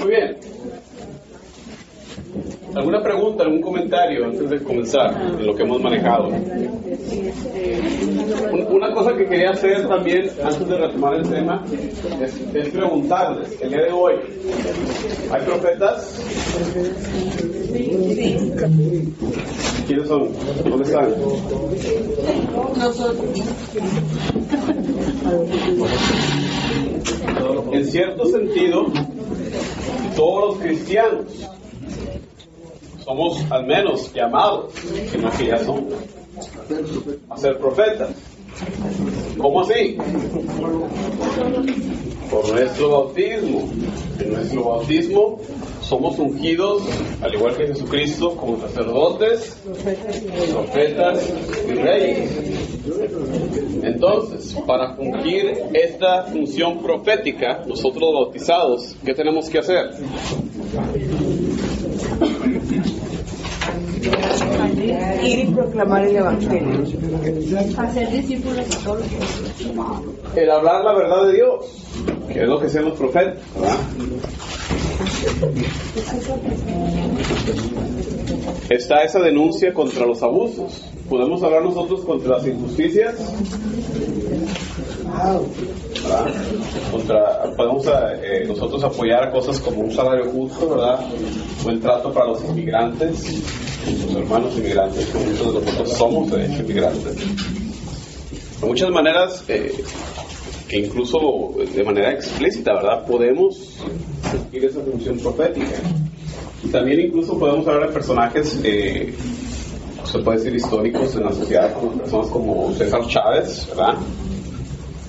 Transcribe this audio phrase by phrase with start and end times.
[0.00, 0.36] Muy bien.
[2.74, 6.28] ¿Alguna pregunta, algún comentario antes de comenzar en lo que hemos manejado?
[8.70, 11.64] Una cosa que quería hacer también antes de retomar el tema
[12.54, 14.14] es, preguntarles, el día de hoy,
[15.32, 16.20] ¿hay profetas?
[19.86, 20.28] ¿Quiénes son?
[20.64, 21.14] ¿Dónde están?
[22.78, 23.24] Nosotros.
[27.72, 28.86] En cierto sentido,
[30.20, 31.24] todos los cristianos
[33.02, 34.74] somos al menos llamados,
[35.10, 35.88] que no que ya son,
[37.30, 38.10] a ser profetas.
[39.38, 39.96] ¿Cómo así?
[42.30, 43.72] Por nuestro bautismo.
[44.18, 45.40] En nuestro bautismo
[45.80, 46.82] somos ungidos,
[47.22, 49.56] al igual que Jesucristo, como sacerdotes,
[50.52, 51.32] profetas
[51.66, 52.69] y reyes.
[53.82, 59.90] Entonces, para cumplir esta función profética, nosotros los bautizados, ¿qué tenemos que hacer?
[65.22, 66.84] Ir y proclamar el Evangelio.
[67.76, 69.04] Hacer discípulos a todos.
[70.34, 71.89] El hablar la verdad de Dios,
[72.32, 73.76] que es lo que hacen los profetas, ¿verdad?
[78.68, 80.84] Está esa denuncia contra los abusos.
[81.08, 83.16] ¿Podemos hablar nosotros contra las injusticias?
[86.90, 87.84] Contra, podemos
[88.22, 91.00] eh, nosotros apoyar cosas como un salario justo, ¿verdad?
[91.64, 93.42] Buen trato para los inmigrantes,
[94.06, 97.16] los hermanos inmigrantes, que muchos de nosotros somos hecho inmigrantes.
[98.60, 99.72] De muchas maneras, eh,
[100.70, 103.04] que incluso de manera explícita, ¿verdad?
[103.04, 103.76] Podemos
[104.30, 105.80] seguir esa función profética.
[106.62, 109.12] Y también incluso podemos hablar de personajes, eh,
[110.04, 113.94] se puede decir históricos en la sociedad, como personas como César Chávez, ¿verdad?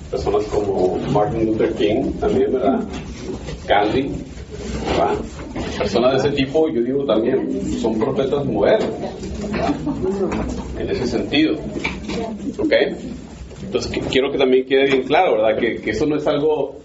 [0.10, 2.80] Personas como Martin Luther King, también, ¿verdad?
[3.68, 4.10] Gandhi,
[4.88, 5.16] ¿verdad?
[5.78, 8.90] Personas de ese tipo, yo digo también, son profetas modernos,
[9.52, 9.76] ¿verdad?
[10.80, 11.54] En ese sentido.
[12.58, 12.74] ¿Ok?
[13.72, 15.58] Entonces quiero que también quede bien claro, ¿verdad?
[15.58, 16.76] Que, eso no es algo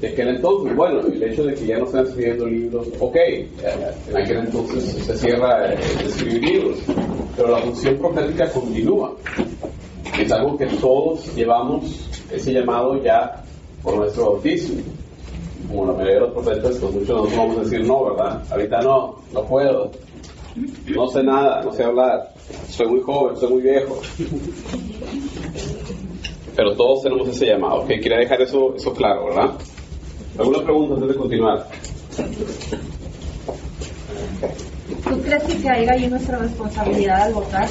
[0.00, 3.48] de aquel entonces, bueno, el hecho de que ya no están escribiendo libros, ok, eh,
[4.10, 6.78] en aquel entonces se cierra el escribir libros,
[7.36, 9.14] pero la función profética continúa.
[10.18, 13.44] Es algo que todos llevamos ese llamado ya
[13.80, 14.82] por nuestro bautismo.
[15.68, 18.42] Como la mayoría de los profetas, pues muchos nosotros vamos a decir no, ¿verdad?
[18.50, 19.92] Ahorita no, no puedo,
[20.96, 22.32] no sé nada, no sé hablar,
[22.68, 24.00] soy muy joven, soy muy viejo.
[26.56, 27.88] Pero todos tenemos ese llamado, ¿ok?
[27.88, 29.54] Quería dejar eso, eso claro, ¿verdad?
[30.38, 31.68] ¿Alguna pregunta antes de continuar?
[35.08, 37.68] ¿Tú crees que hay ahí nuestra responsabilidad al votar?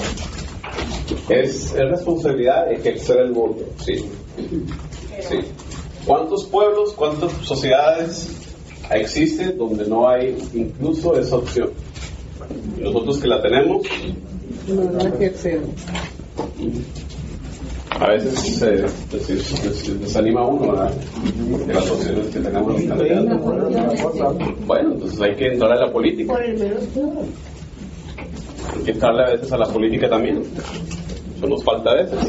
[1.30, 4.06] Es, es responsabilidad ejercer el voto, sí.
[5.20, 5.40] sí.
[6.06, 8.30] ¿Cuántos pueblos, cuántas sociedades
[8.92, 11.72] existen donde no hay incluso esa opción?
[12.78, 13.84] nosotros que la tenemos,
[14.68, 15.70] no, no ejercemos
[18.00, 20.92] a veces se, desanima uno ¿verdad?
[21.66, 24.66] de las opciones que tenemos los candidatos.
[24.66, 26.36] Bueno, entonces hay que entrar a la política.
[26.36, 26.56] Hay
[28.84, 30.42] que entrarle a veces a la política también.
[31.38, 32.20] Eso nos falta a veces.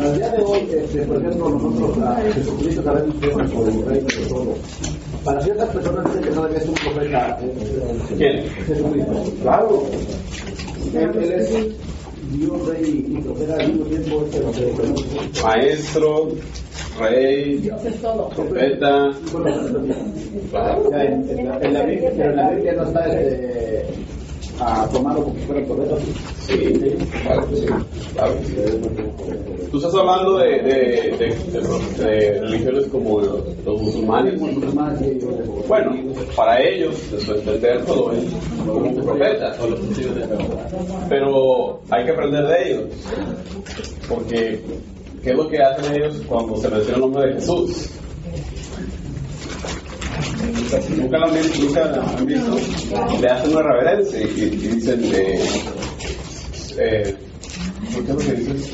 [0.00, 3.86] A día de hoy, este, por ejemplo, nosotros a Jesucristo sabemos que es por el
[3.86, 4.54] rey de todo.
[5.24, 7.38] Para ciertas personas dicen que todavía es un profeta.
[8.16, 8.48] ¿Quién?
[8.66, 9.24] Jesucristo.
[9.42, 9.82] Claro.
[10.94, 11.87] Él, él es
[12.30, 14.28] Dios, rey y profeta al mismo tiempo
[15.42, 16.28] Maestro,
[16.98, 17.70] rey,
[18.34, 19.10] profeta.
[20.92, 23.86] En, la Biblia, pero en la Biblia no está este,
[24.60, 25.96] a tomarlo como si fuera profeta.
[26.40, 27.66] Sí, claro sí.
[28.14, 28.34] Claro
[29.70, 31.36] Tú estás hablando de, de,
[31.98, 34.40] de, religiones como los, musulmanes.
[35.68, 35.92] Bueno,
[36.34, 38.24] para ellos, de su entender, todo es
[38.66, 39.54] como profeta.
[41.08, 42.84] Pero hay que aprender de ellos.
[44.08, 44.60] Porque,
[45.22, 47.90] ¿qué es lo que hacen ellos cuando se menciona el nombre de Jesús?
[50.96, 52.56] Nunca lo han visto, nunca han visto.
[53.20, 55.40] Le hacen una reverencia y, dicen, eh,
[56.78, 57.16] eh,
[57.94, 58.72] ¿por qué lo que dices?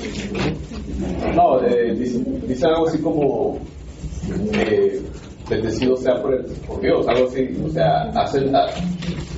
[1.34, 1.60] No,
[1.94, 3.60] dicen, algo así como,
[5.48, 8.52] bendecido sea por, por, Dios, algo así, o sea, hacen,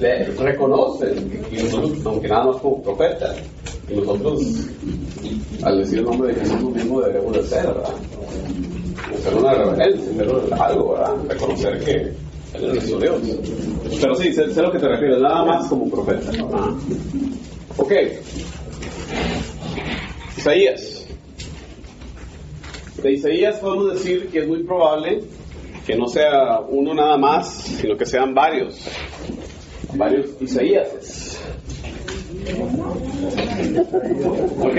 [0.00, 3.36] le, reconocen que, nosotros, aunque nada más como profetas,
[3.88, 4.42] y nosotros,
[5.62, 7.94] al decir el nombre de Jesús mismo, debemos de ser, ¿verdad?
[9.14, 11.14] Hacer una reverencia, hacer algo, ¿verdad?
[11.28, 12.25] Reconocer que
[12.58, 16.32] Pero sí, sé, lo que te refieres, nada más como profeta.
[16.32, 16.78] ¿no?
[17.76, 17.92] Ok.
[20.36, 21.06] Isaías.
[23.02, 25.22] De Isaías podemos decir que es muy probable
[25.86, 28.76] que no sea uno nada más, sino que sean varios,
[29.94, 31.38] varios Isaías.
[34.60, 34.76] Ok.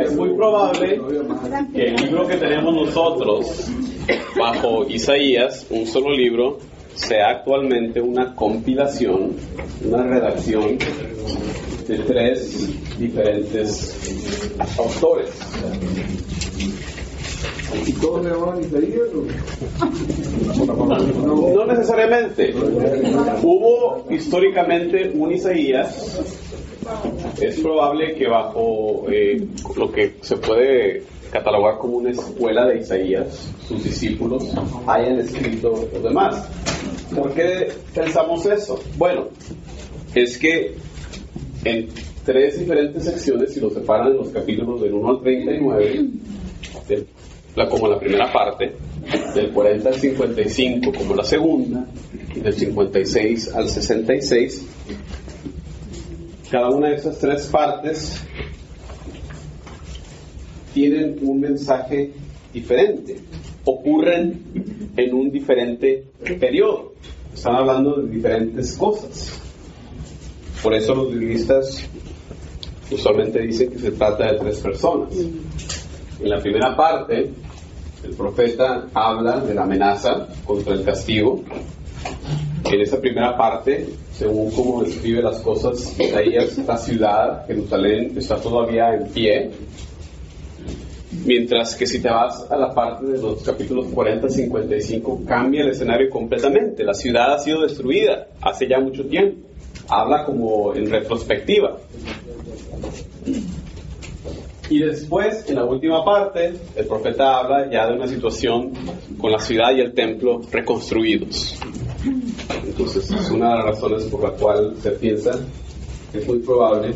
[0.00, 1.00] Es muy probable
[1.74, 3.70] que el libro que tenemos nosotros
[4.36, 6.58] bajo Isaías, un solo libro,
[6.94, 9.36] sea actualmente una compilación,
[9.84, 10.78] una redacción
[11.88, 15.30] de tres diferentes autores.
[17.86, 18.30] ¿Y todos le
[18.66, 19.02] Isaías?
[21.54, 22.54] No necesariamente.
[23.42, 26.20] Hubo históricamente un Isaías.
[27.40, 33.50] Es probable que bajo eh, lo que se puede catalogar como una escuela de Isaías,
[33.66, 34.44] sus discípulos
[34.86, 36.46] hayan escrito los demás.
[37.14, 38.78] ¿Por qué pensamos eso?
[38.98, 39.28] Bueno,
[40.14, 40.74] es que
[41.64, 41.88] en
[42.24, 46.04] tres diferentes secciones, si lo separan en los capítulos del 1 al 39,
[46.88, 47.06] del
[47.54, 48.72] la, como la primera parte,
[49.34, 51.86] del 40 al 55 como la segunda,
[52.34, 54.66] y del 56 al 66.
[56.50, 58.22] Cada una de esas tres partes
[60.72, 62.12] tienen un mensaje
[62.52, 63.18] diferente,
[63.64, 64.42] ocurren
[64.96, 66.04] en un diferente
[66.38, 66.92] periodo,
[67.34, 69.40] están hablando de diferentes cosas.
[70.62, 71.88] Por eso los biblistas
[72.90, 75.14] usualmente dicen que se trata de tres personas.
[75.16, 77.30] En la primera parte,
[78.04, 81.42] el profeta habla de la amenaza contra el castigo.
[82.64, 88.94] En esa primera parte, según cómo describe las cosas, Isaías, la ciudad, Jerusalén, está todavía
[88.94, 89.50] en pie.
[91.24, 95.70] Mientras que si te vas a la parte de los capítulos 40 55, cambia el
[95.70, 96.82] escenario completamente.
[96.82, 99.48] La ciudad ha sido destruida hace ya mucho tiempo.
[99.88, 101.78] Habla como en retrospectiva.
[104.68, 108.72] Y después, en la última parte, el profeta habla ya de una situación
[109.18, 111.60] con la ciudad y el templo reconstruidos.
[112.64, 115.32] Entonces, es una de las razones por la cual se piensa
[116.10, 116.94] que es muy probable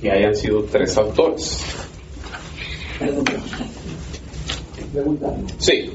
[0.00, 1.64] que hayan sido tres autores.
[4.92, 5.34] Pregunta.
[5.58, 5.90] Sí,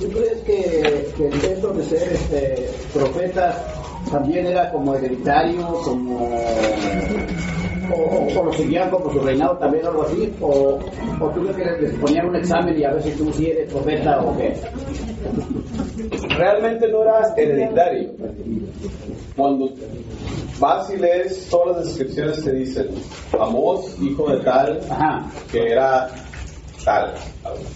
[0.00, 3.56] ¿Tú crees que, que el hecho de ser este, profetas
[4.10, 6.28] también era como hereditario, como
[7.92, 10.32] o, o, lo seguían como su reinado también algo así?
[10.40, 10.78] ¿O,
[11.20, 13.72] o tú crees que les ponían un examen y a ver si tú sí eres
[13.72, 14.54] profeta o qué?
[16.36, 18.10] realmente no era hereditario.
[19.38, 19.70] Cuando
[20.58, 22.88] vas y lees todas las descripciones que dicen,
[23.38, 25.30] Amós, hijo de tal, Ajá.
[25.52, 26.10] que era
[26.84, 27.14] tal.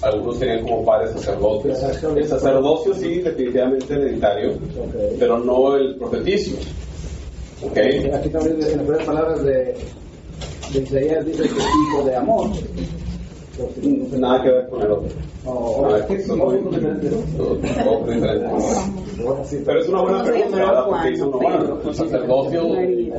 [0.03, 1.81] Algunos tenían como padres sacerdotes.
[2.17, 4.59] El sacerdocio sí, definitivamente hereditario,
[5.21, 6.59] pero no el profetismo.
[7.63, 7.79] ¿Ok?
[8.13, 9.77] Aquí también en las primeras palabras de,
[10.73, 12.51] de Isaías dice que es hijo de amor.
[14.19, 15.09] Nada que ver con el otro.
[19.65, 20.87] Pero es una buena pregunta, ¿verdad?
[20.87, 22.63] Porque dice uno, bueno, el sacerdocio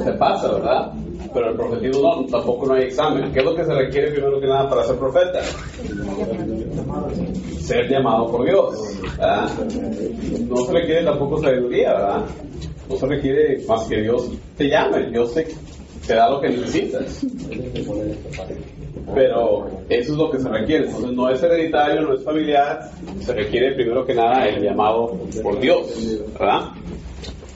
[0.03, 0.93] se pasa, ¿verdad?
[1.33, 3.31] Pero el profetismo no, tampoco no hay examen.
[3.31, 5.39] ¿Qué es lo que se requiere primero que nada para ser profeta?
[7.59, 9.49] Ser llamado por Dios, ¿verdad?
[10.47, 12.25] No se requiere tampoco sabiduría, ¿verdad?
[12.89, 15.47] No se requiere más que Dios te llame, Dios te,
[16.05, 17.25] te da lo que necesitas.
[19.13, 20.85] Pero eso es lo que se requiere.
[20.85, 22.91] Entonces no es hereditario, no es familiar,
[23.21, 25.87] se requiere primero que nada el llamado por Dios,
[26.33, 26.71] ¿verdad?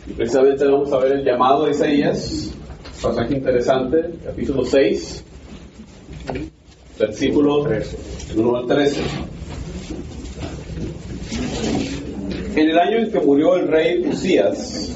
[0.08, 2.52] Y precisamente vamos a ver el llamado de Isaías,
[3.02, 5.24] pasaje interesante, capítulo 6,
[7.00, 7.66] versículo
[8.36, 9.02] 1 al 13.
[12.56, 14.96] En el año en que murió el rey Usías,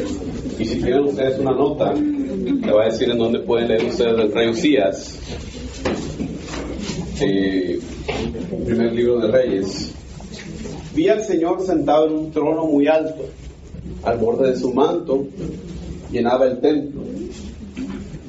[0.57, 1.93] y si tienen ustedes una nota,
[2.41, 5.19] le va a decir en dónde pueden leer ustedes del rey Usías,
[7.21, 7.79] eh,
[8.65, 9.91] primer libro de Reyes.
[10.93, 13.23] Vi al Señor sentado en un trono muy alto,
[14.03, 15.25] al borde de su manto
[16.11, 17.01] llenaba el templo.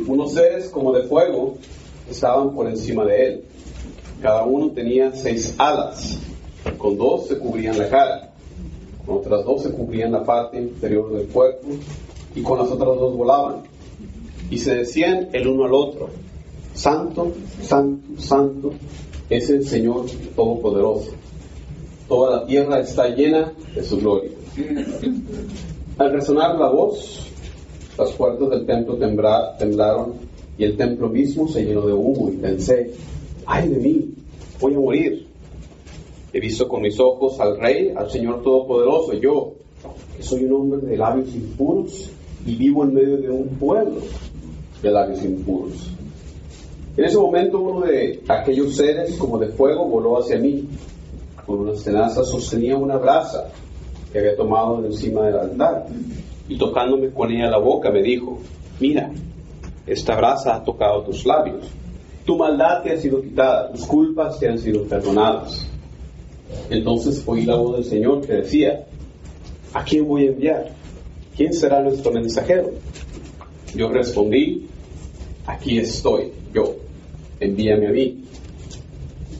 [0.07, 1.57] Unos seres como de fuego
[2.11, 3.45] estaban por encima de él.
[4.21, 6.19] Cada uno tenía seis alas.
[6.76, 8.33] Con dos se cubrían la cara,
[9.04, 11.69] con otras dos se cubrían la parte inferior del cuerpo
[12.35, 13.72] y con las otras dos volaban.
[14.51, 16.11] Y se decían el uno al otro,
[16.75, 17.33] Santo,
[17.63, 18.73] Santo, Santo
[19.29, 21.13] es el Señor Todopoderoso.
[22.09, 24.31] Toda la tierra está llena de su gloria.
[25.99, 27.31] Al resonar la voz,
[27.99, 30.15] las puertas del templo temblaron
[30.59, 32.93] y el templo mismo se llenó de humo y pensé,
[33.47, 34.15] ay de mí,
[34.61, 35.27] voy a morir.
[36.33, 39.53] He visto con mis ojos al Rey, al Señor Todopoderoso, yo,
[40.17, 42.11] que soy un hombre de labios impuros
[42.47, 44.01] y vivo en medio de un pueblo
[44.83, 45.91] de labios impuros.
[46.97, 50.69] En ese momento uno de aquellos seres como de fuego voló hacia mí.
[51.47, 53.49] Con unas tenazas sostenía una brasa
[54.12, 55.87] que había tomado de encima del altar.
[56.49, 58.39] Y tocándome con ella la boca me dijo,
[58.79, 59.11] mira,
[59.87, 61.65] esta brasa ha tocado tus labios.
[62.27, 65.67] Tu maldad te ha sido quitada, tus culpas te han sido perdonadas.
[66.69, 68.85] Entonces oí la voz del Señor que decía,
[69.73, 70.73] ¿a quién voy a enviar?
[71.37, 72.71] ¿Quién será nuestro mensajero?
[73.75, 74.69] Yo respondí,
[75.47, 76.77] aquí estoy, yo,
[77.41, 78.25] envíame a mí.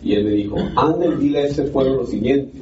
[0.03, 2.59] Y él me dijo, anda y dile a ese pueblo lo siguiente,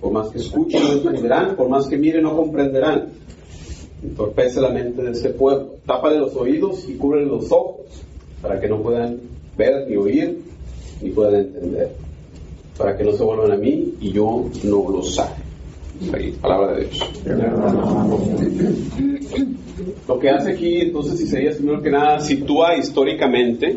[0.00, 3.08] por más que escuchen no entenderán, por más que miren no comprenderán.
[4.02, 7.86] Entorpece la mente de ese pueblo, tápale los oídos y cubre los ojos,
[8.40, 9.20] para que no puedan
[9.56, 10.38] ver ni oír,
[11.02, 11.90] ni puedan entender,
[12.76, 15.49] para que no se vuelvan a mí y yo no los saque.
[16.14, 17.10] Ahí, palabra de Dios.
[20.08, 23.76] Lo que hace aquí entonces Isaías primero que nada sitúa históricamente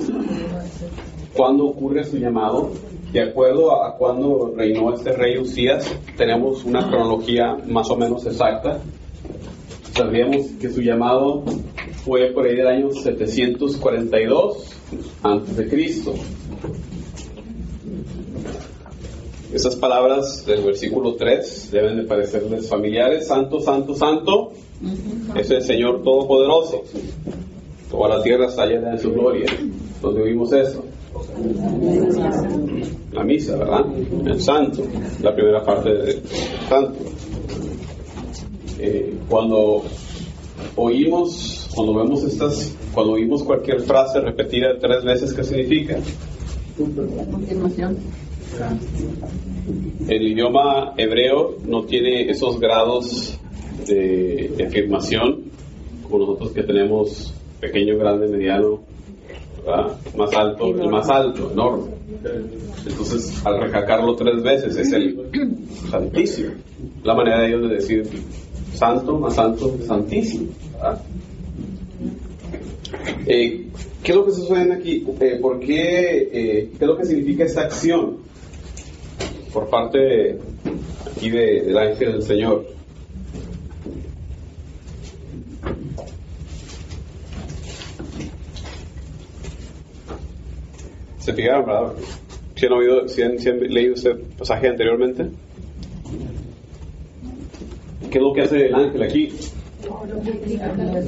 [1.33, 2.71] cuándo ocurre su llamado.
[3.11, 8.79] De acuerdo a cuando reinó este rey Usías, tenemos una cronología más o menos exacta.
[9.93, 11.43] Sabríamos que su llamado
[12.03, 14.75] fue por ahí del año 742
[15.21, 16.15] antes de Cristo.
[19.53, 23.27] Esas palabras del versículo 3 deben de parecerles familiares.
[23.27, 24.51] Santo, santo, santo
[25.35, 26.81] es el Señor Todopoderoso.
[27.91, 29.45] Toda la tierra está llena de su gloria.
[30.01, 30.83] ¿Dónde vimos eso?
[33.11, 33.85] La misa, ¿verdad?
[34.25, 34.83] El santo,
[35.21, 36.23] la primera parte del
[36.67, 36.99] santo.
[38.79, 39.83] Eh, cuando
[40.75, 45.99] oímos, cuando vemos estas, cuando oímos cualquier frase repetida tres veces, ¿qué significa?
[50.07, 53.39] El idioma hebreo no tiene esos grados
[53.87, 55.43] de, afirmación
[56.03, 58.81] como nosotros que tenemos pequeño, grande, mediano,
[60.17, 61.91] más alto, el más alto, enorme.
[62.85, 65.17] Entonces, al recalcarlo tres veces, es el
[65.89, 66.51] santísimo.
[67.03, 68.03] La manera de ellos de decir
[68.73, 70.47] santo, más santo, santísimo.
[73.25, 73.67] Eh,
[74.03, 75.05] ¿Qué es lo que sucede aquí?
[75.21, 76.29] Eh, ¿Por qué?
[76.31, 78.17] eh, ¿Qué es lo que significa esta acción
[79.53, 80.39] por parte de-
[81.15, 82.65] aquí de- del ángel del Señor?
[91.19, 91.93] ¿Se fijaron, verdad?
[92.55, 95.27] ¿Si han, oído, si han, si han leído este pasaje anteriormente?
[98.11, 99.33] ¿Qué es lo que hace el ángel aquí?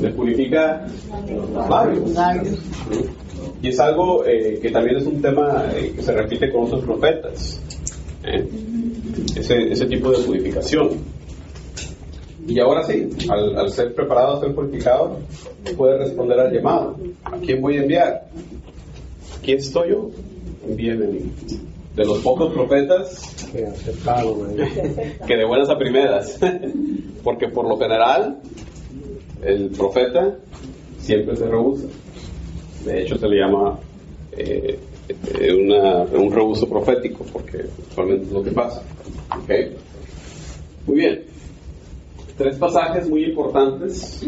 [0.01, 0.87] Le purifica
[1.69, 2.11] labios.
[3.61, 6.83] Y es algo eh, que también es un tema eh, que se repite con otros
[6.83, 7.61] profetas.
[8.25, 8.48] ¿Eh?
[9.36, 10.89] Ese, ese tipo de purificación.
[12.48, 15.20] Y ahora sí, al, al ser preparado, ser purificado,
[15.77, 16.98] puede responder al llamado.
[17.24, 18.27] ¿A quién voy a enviar?
[19.38, 20.12] Aquí estoy yo.
[20.67, 21.32] Envíenme a.
[21.96, 23.48] De los pocos profetas
[25.25, 26.39] que de buenas a primeras.
[27.24, 28.39] Porque por lo general,
[29.44, 30.36] el profeta
[31.00, 31.88] siempre se rehúsa.
[32.84, 33.79] De hecho, se le llama
[34.34, 34.77] eh,
[35.09, 38.81] una- un rehuso profético, porque usualmente es lo que pasa.
[39.38, 39.50] ¿Ok?
[40.88, 41.24] Muy bien.
[42.38, 44.25] Tres pasajes muy importantes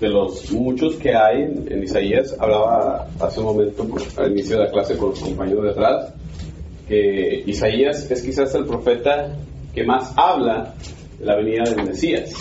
[0.00, 2.34] de los muchos que hay en, en Isaías.
[2.38, 6.12] Hablaba hace un momento, al inicio de la clase, con los compañeros de atrás,
[6.88, 9.34] que Isaías es quizás el profeta
[9.74, 10.74] que más habla
[11.18, 12.32] de la venida del Mesías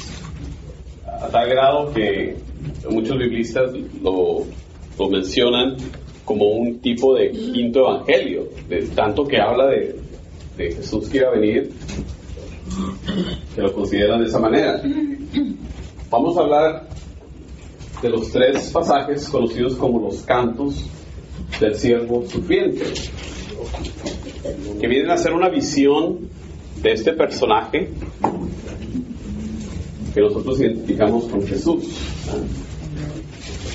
[1.06, 2.36] a tal grado que
[2.90, 4.44] muchos biblistas lo,
[5.00, 5.76] lo mencionan
[6.26, 9.96] como un tipo de quinto evangelio, de tanto que habla de,
[10.58, 11.72] de Jesús que iba a venir,
[13.54, 14.82] que lo consideran de esa manera.
[16.10, 16.88] Vamos a hablar
[18.02, 20.84] de los tres pasajes conocidos como los cantos
[21.60, 22.86] del siervo sufriente,
[24.80, 26.30] que vienen a ser una visión
[26.82, 27.90] de este personaje
[30.14, 31.84] que nosotros identificamos con Jesús.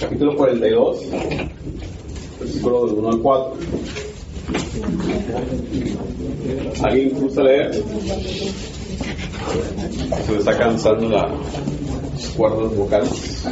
[0.01, 1.07] Capítulo 42,
[2.51, 3.53] versículo del 1 al 4.
[6.83, 7.75] ¿Alguien gusta leer?
[10.27, 11.31] Se me está cansando la-
[12.37, 13.45] cuerdas vocales.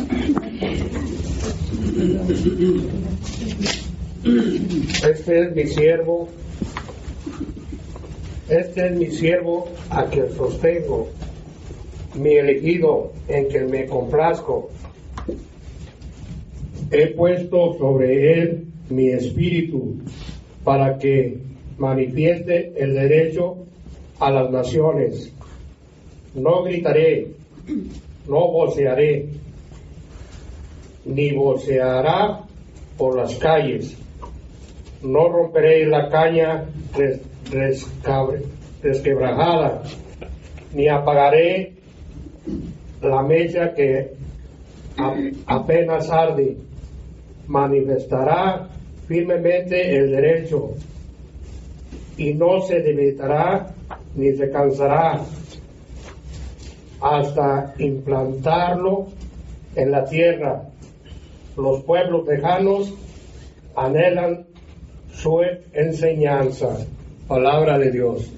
[5.08, 6.28] Este es mi siervo,
[8.48, 11.08] este es mi siervo a quien sostengo,
[12.14, 14.70] mi elegido en quien me complazco.
[16.90, 19.96] He puesto sobre él mi espíritu
[20.64, 21.38] para que
[21.78, 23.56] manifieste el derecho
[24.20, 25.32] a las naciones.
[26.34, 27.28] No gritaré,
[28.28, 29.26] no vocearé,
[31.04, 32.40] ni voceará
[32.96, 33.96] por las calles.
[35.02, 36.64] no romperéis la caña
[36.96, 37.20] res-
[37.52, 38.42] rescabre-
[40.74, 41.72] ni apagaré
[43.00, 44.10] la mecha que
[45.46, 46.56] apenas arde.
[47.46, 48.68] Manifestará
[49.08, 50.74] firmemente el derecho
[52.18, 53.74] y no se debilitará
[54.14, 55.20] ni se cansará
[57.00, 59.06] hasta implantarlo
[59.74, 60.62] en la tierra.
[61.56, 62.92] Los pueblos lejanos
[63.74, 64.44] anhelan
[65.12, 65.40] su
[65.72, 66.76] enseñanza.
[67.26, 68.30] Palabra de Dios.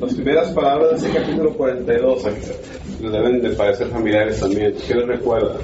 [0.00, 2.40] Las primeras palabras de ese capítulo 42 aquí,
[3.02, 4.74] le deben de parecer familiares también.
[4.86, 5.58] ¿Qué les recuerda?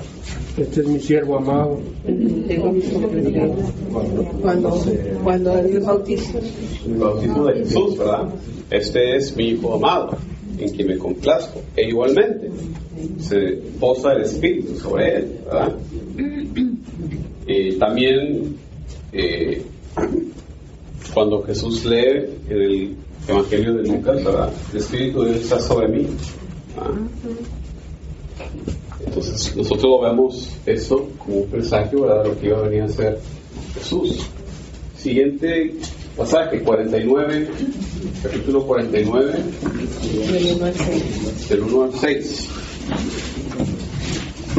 [0.56, 1.80] Este es mi siervo amado.
[2.04, 3.50] Tengo mis comprendidos.
[4.42, 4.78] Cuando,
[5.22, 6.38] cuando el bautizo.
[6.86, 8.28] El bautismo de Jesús, ¿verdad?
[8.70, 10.16] Este es mi Hijo amado,
[10.58, 11.60] en quien me complazco.
[11.76, 12.50] E igualmente,
[13.18, 15.76] se posa el Espíritu sobre él, ¿verdad?
[17.46, 18.56] Y también,
[19.12, 19.62] eh,
[21.14, 22.96] cuando Jesús lee en el
[23.28, 24.52] Evangelio de Lucas, ¿verdad?
[24.72, 26.06] El Espíritu de Dios está sobre mí.
[26.76, 26.94] ¿verdad?
[29.10, 32.22] Entonces, nosotros vemos esto como un presagio, ¿verdad?
[32.22, 33.18] De lo que iba a venir a ser
[33.74, 34.24] Jesús.
[34.96, 35.74] Siguiente
[36.16, 37.48] pasaje, 49,
[38.22, 39.32] capítulo 49,
[40.30, 41.48] del uno al seis.
[41.48, 42.48] del 1 al 6.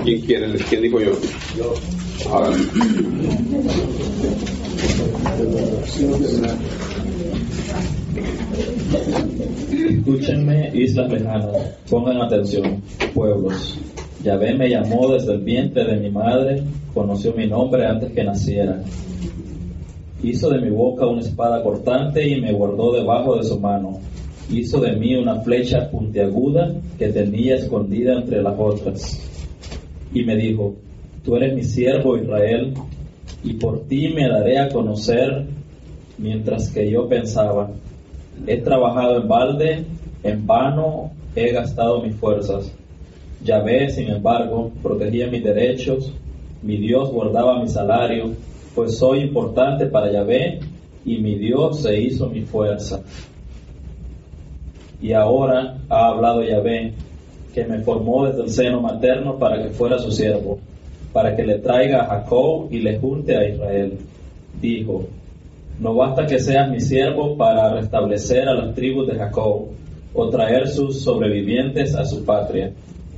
[0.03, 0.53] ¿Quién quiere?
[0.69, 1.11] ¿Quién digo yo?
[1.57, 1.73] Yo.
[2.29, 2.49] Ahora,
[9.71, 11.55] Escúchenme, islas lejanas,
[11.89, 12.81] pongan atención,
[13.13, 13.77] pueblos.
[14.23, 16.63] Yahvé me llamó desde el vientre de mi madre,
[16.93, 18.81] conoció mi nombre antes que naciera.
[20.21, 23.99] Hizo de mi boca una espada cortante y me guardó debajo de su mano.
[24.49, 29.19] Hizo de mí una flecha puntiaguda que tenía escondida entre las otras.
[30.13, 30.75] Y me dijo,
[31.23, 32.73] tú eres mi siervo Israel,
[33.43, 35.45] y por ti me daré a conocer
[36.19, 37.71] mientras que yo pensaba,
[38.47, 39.85] He trabajado en balde,
[40.23, 42.71] en vano he gastado mis fuerzas.
[43.43, 46.13] Yahvé, sin embargo, protegía mis derechos,
[46.61, 48.31] mi Dios guardaba mi salario,
[48.75, 50.59] pues soy importante para Yahvé
[51.05, 53.01] y mi Dios se hizo mi fuerza.
[55.01, 56.93] Y ahora ha hablado Yahvé,
[57.53, 60.59] que me formó desde el seno materno para que fuera su siervo,
[61.11, 63.97] para que le traiga a Jacob y le junte a Israel.
[64.61, 65.07] Dijo,
[65.79, 69.69] no basta que seas mi siervo para restablecer a las tribus de Jacob
[70.13, 72.71] o traer sus sobrevivientes a su patria.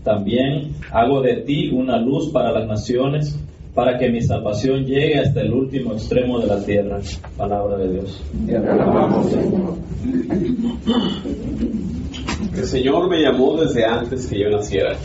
[0.03, 3.39] También hago de ti una luz para las naciones,
[3.73, 6.99] para que mi salvación llegue hasta el último extremo de la tierra.
[7.37, 8.21] Palabra de Dios.
[12.55, 14.97] el Señor me llamó desde antes que yo naciera.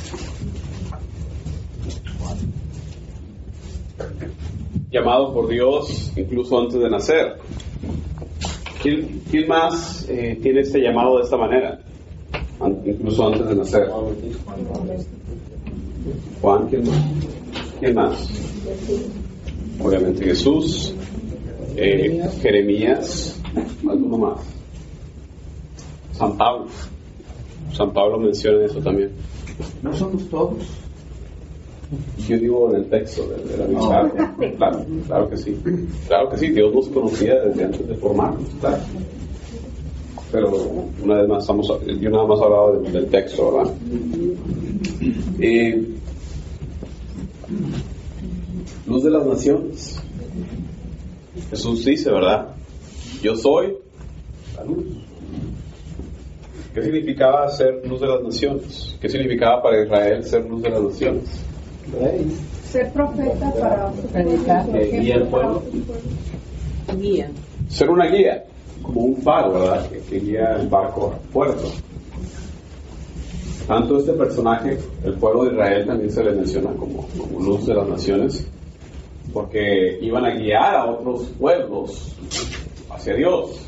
[4.91, 7.37] Llamado por Dios incluso antes de nacer.
[8.83, 11.81] ¿Quién, quién más eh, tiene este llamado de esta manera?
[12.85, 13.89] Incluso antes de nacer.
[16.41, 17.05] Juan, ¿quién más?
[17.79, 18.29] ¿Quién más?
[19.81, 20.95] Obviamente Jesús,
[21.77, 23.41] eh, Jeremías,
[23.89, 24.41] alguno más.
[26.13, 26.67] San Pablo.
[27.73, 29.13] San Pablo menciona eso también.
[29.83, 30.59] ¿No somos todos?
[32.29, 34.11] Yo digo en el texto de, la misma
[34.57, 35.57] Claro, claro que sí.
[36.07, 38.83] Claro que sí, Dios nos conocía desde antes de formarnos, claro.
[40.31, 40.51] Pero
[41.03, 43.75] una vez más, estamos, yo nada más hablaba del, del texto, ¿verdad?
[45.41, 45.89] Eh,
[48.87, 50.03] luz de las naciones.
[51.51, 52.49] Jesús dice, ¿verdad?
[53.23, 53.77] Yo soy
[54.57, 54.85] la luz.
[56.75, 58.97] ¿Qué significaba ser luz de las naciones?
[59.01, 61.45] ¿Qué significaba para Israel ser luz de las naciones?
[62.71, 64.71] Ser profeta para Predicar.
[64.71, 65.63] Que guía al pueblo.
[66.99, 67.31] Guía.
[67.69, 68.45] Ser una guía,
[68.89, 69.87] como un faro, ¿verdad?
[70.09, 71.71] Que, guía el barco al puerto.
[73.67, 77.07] Tanto este personaje, el pueblo de Israel, también se le menciona como,
[77.39, 78.47] luz de las naciones,
[79.31, 82.17] porque iban a guiar a otros pueblos
[82.89, 83.61] hacia Dios.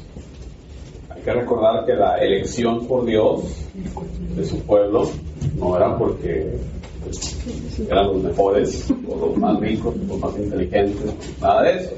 [1.11, 3.43] Hay que recordar que la elección por Dios
[4.37, 5.11] de su pueblo
[5.59, 6.51] no era porque
[7.05, 7.37] pues,
[7.87, 11.91] eran los mejores, o los más ricos, los más inteligentes, nada de eso.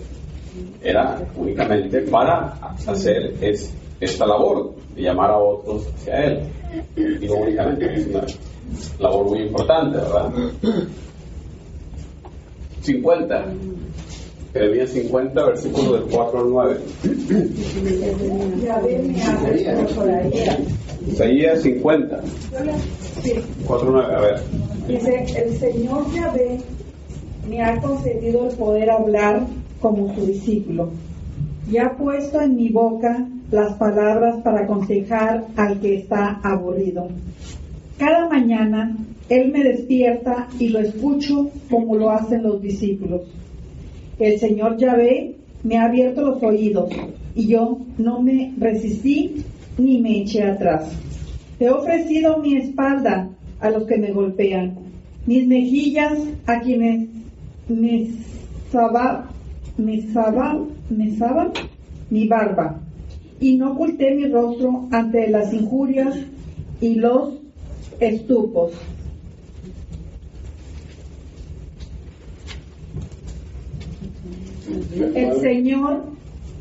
[0.83, 2.55] Era únicamente para
[2.87, 6.41] hacer es- esta labor de llamar a otros hacia Él.
[7.21, 8.25] Digo únicamente, es una
[8.99, 10.31] labor muy importante, ¿verdad?
[12.83, 13.45] 50.
[14.53, 16.77] Jeremías 50, versículo del 4 al 9.
[21.07, 22.21] Isaías 50,
[23.67, 24.41] 4 al 9, a ver.
[24.89, 26.59] Dice, el Señor Yahvé
[27.49, 29.47] me ha concedido el poder hablar
[29.83, 30.91] como su discípulo
[31.71, 37.09] y ha puesto en mi boca las palabras para aconsejar al que está aburrido.
[37.99, 38.97] Cada mañana
[39.29, 43.23] Él me despierta y lo escucho como lo hacen los discípulos.
[44.19, 46.91] El Señor Yahvé me ha abierto los oídos
[47.35, 49.45] y yo no me resistí
[49.79, 50.91] ni me eché atrás.
[51.61, 53.29] He ofrecido mi espalda
[53.61, 54.75] a los que me golpean,
[55.27, 57.09] mis mejillas a quienes
[57.69, 58.09] me
[58.71, 59.32] saba,
[59.77, 60.59] me saba,
[60.91, 61.53] me saban
[62.11, 62.81] mi barba,
[63.41, 66.17] y no oculté mi rostro ante las injurias
[66.81, 67.35] y los
[67.99, 68.73] estupos.
[75.15, 76.05] El Señor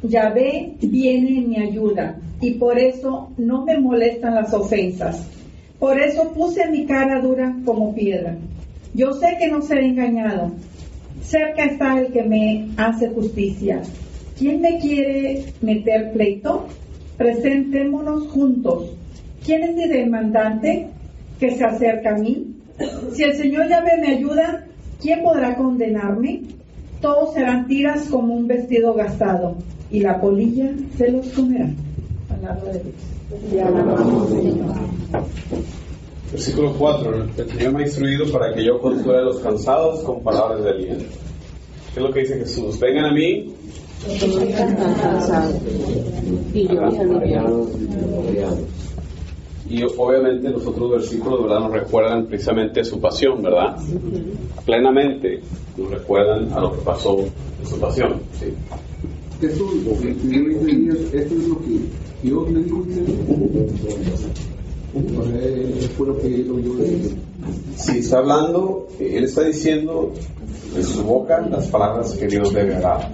[0.04, 5.28] Yahvé viene en mi ayuda y por eso no me molestan las ofensas.
[5.80, 8.38] Por eso puse mi cara dura como piedra.
[8.93, 10.52] Yo sé que no seré engañado.
[11.21, 13.81] Cerca está el que me hace justicia.
[14.38, 16.67] ¿Quién me quiere meter pleito?
[17.17, 18.91] Presentémonos juntos.
[19.45, 20.88] ¿Quién es mi demandante
[21.39, 22.55] que se acerca a mí?
[23.13, 24.65] Si el Señor Yahvé me ayuda,
[24.99, 26.41] ¿quién podrá condenarme?
[27.01, 29.57] Todos serán tiras como un vestido gastado
[29.91, 31.69] y la polilla se los comerá.
[32.27, 32.81] Palabra de
[33.51, 33.67] Dios.
[36.32, 37.26] Versículo 4.
[37.38, 40.70] El Señor me ha instruido para que yo consuele a los cansados con palabras de
[40.70, 41.06] aliento.
[41.94, 42.80] ¿Qué es lo que dice Jesús?
[42.80, 43.54] Vengan a mí.
[46.54, 46.82] Y yo
[49.70, 51.60] Y obviamente los otros versículos ¿verdad?
[51.60, 53.78] nos recuerdan precisamente su pasión, ¿verdad?
[54.65, 55.41] Plenamente
[55.78, 58.22] nos recuerdan a lo que pasó en su pasión.
[58.39, 58.54] ¿sí?
[59.41, 61.80] Esto, es lo que
[62.24, 62.86] Dios le dijo.
[67.77, 70.12] Si está hablando, él está diciendo
[70.75, 73.12] de su boca las palabras que Dios debe hablar.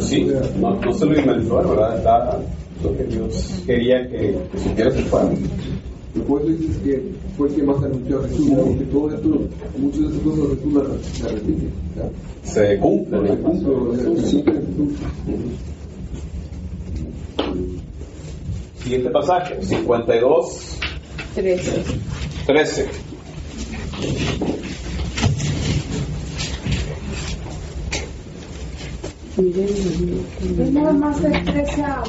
[0.00, 0.28] sí,
[0.60, 1.96] no, no se lo inventó, ¿verdad?
[1.96, 2.40] Está
[2.82, 5.36] lo que Dios quería que, que supiera su padre.
[6.18, 7.02] Y por eso dices que
[7.36, 8.64] fue el que más anunció a Jesús, ¿no?
[8.64, 9.28] porque todo esto,
[9.78, 11.68] muchas de estas cosas Jesús las las repite.
[11.96, 12.50] ¿ya?
[12.50, 13.28] Se cumple.
[13.28, 14.44] Se se.
[18.82, 20.78] Siguiente pasaje, 52,
[21.34, 21.84] 13.
[22.46, 22.88] 13.
[29.38, 32.02] Es nada más el 13 a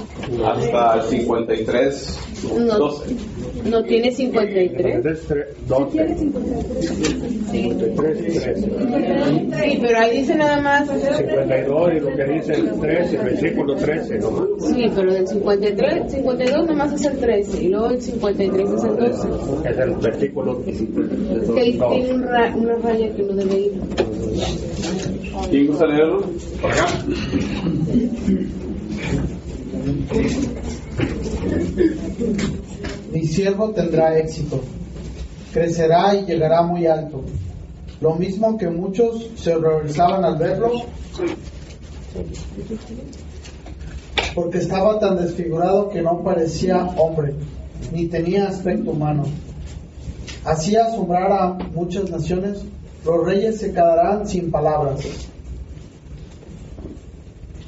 [0.48, 3.16] Hasta el 53, No, 12.
[3.70, 5.06] no tiene 53.
[5.06, 6.16] Es tre- doce,
[7.52, 7.72] Sí.
[7.96, 8.60] tres y tres.
[8.64, 10.88] Sí, pero ahí dice nada más.
[10.90, 14.48] 52 y lo que dice el 13, versículo 13 nomás.
[14.62, 18.96] Sí, pero del 53, 52 nomás es el 13 y luego el 53 es el
[18.96, 19.28] 12.
[19.70, 23.72] Es el versículo Que ahí tiene un ra- una raya que no debe ir.
[25.50, 26.22] ¿Quién gusta leerlo?
[26.62, 26.88] Por acá.
[33.12, 34.62] Mi siervo tendrá éxito,
[35.54, 37.24] crecerá y llegará muy alto.
[38.02, 40.72] Lo mismo que muchos se horrorizaban al verlo,
[44.36, 47.34] porque estaba tan desfigurado que no parecía hombre,
[47.92, 49.24] ni tenía aspecto humano.
[50.46, 52.60] Hacía asombrar a muchas naciones,
[53.06, 55.00] los reyes se quedarán sin palabras.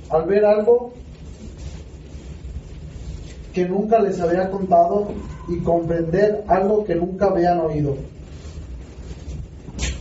[0.10, 0.94] Al ver algo
[3.54, 5.10] que nunca les había contado
[5.48, 7.96] y comprender algo que nunca habían oído.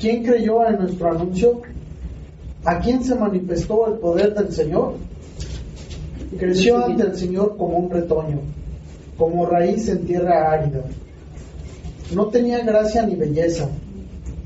[0.00, 1.62] ¿Quién creyó en nuestro anuncio?
[2.64, 4.94] ¿A quién se manifestó el poder del Señor?
[6.38, 8.38] Creció ante el Señor como un retoño,
[9.16, 10.82] como raíz en tierra árida.
[12.14, 13.68] No tenía gracia ni belleza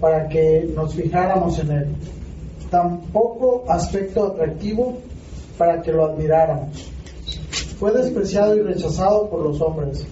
[0.01, 1.87] para que nos fijáramos en él,
[2.71, 4.99] tampoco aspecto atractivo
[5.57, 6.94] para que lo admiráramos.
[7.79, 10.07] Fue despreciado y rechazado por los hombres,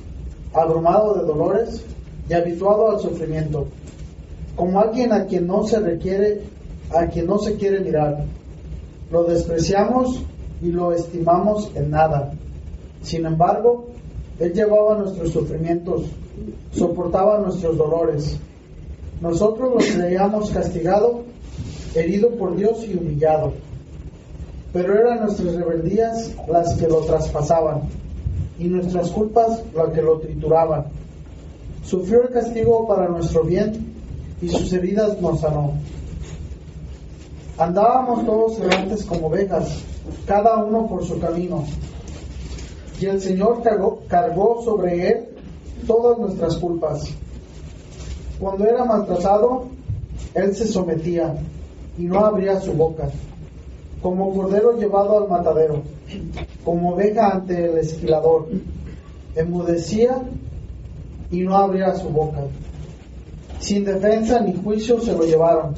[0.53, 1.83] abrumado de dolores
[2.29, 3.67] y habituado al sufrimiento,
[4.57, 6.43] como alguien a quien no se requiere,
[6.91, 8.25] a quien no se quiere mirar.
[9.11, 10.21] Lo despreciamos
[10.61, 12.33] y lo estimamos en nada.
[13.03, 13.87] Sin embargo,
[14.41, 16.07] él llevaba nuestros sufrimientos,
[16.73, 18.39] soportaba nuestros dolores.
[19.21, 21.23] Nosotros lo creíamos castigado,
[21.95, 23.53] herido por Dios y humillado
[24.73, 27.83] pero eran nuestras rebeldías las que lo traspasaban
[28.59, 30.87] y nuestras culpas las que lo trituraban.
[31.85, 33.93] Sufrió el castigo para nuestro bien
[34.41, 35.73] y sus heridas nos sanó.
[37.59, 39.83] Andábamos todos errantes como ovejas,
[40.27, 41.65] cada uno por su camino,
[43.01, 45.29] y el Señor cargó, cargó sobre él
[45.87, 47.05] todas nuestras culpas.
[48.39, 49.67] Cuando era maltratado,
[50.35, 51.35] él se sometía
[51.99, 53.09] y no abría su boca,
[54.03, 55.83] como cordero llevado al matadero,
[56.65, 58.49] como oveja ante el esquilador.
[59.37, 60.21] Enmudecía
[61.31, 62.43] y no abría su boca.
[63.61, 65.75] Sin defensa ni juicio se lo llevaron.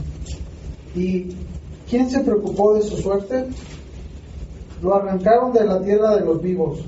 [0.94, 1.36] ¿Y
[1.88, 3.46] quién se preocupó de su suerte?
[4.82, 6.80] Lo arrancaron de la tierra de los vivos,